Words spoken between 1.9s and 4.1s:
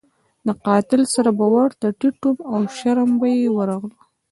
ټیټ وو او شرم به یې ورغلو.